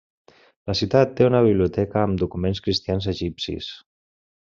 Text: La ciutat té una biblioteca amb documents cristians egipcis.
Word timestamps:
La 0.69 0.75
ciutat 0.79 1.11
té 1.19 1.27
una 1.27 1.41
biblioteca 1.47 2.01
amb 2.05 2.17
documents 2.21 2.63
cristians 2.69 3.09
egipcis. 3.17 3.69